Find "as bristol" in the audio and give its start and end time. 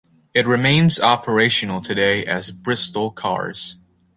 2.25-3.11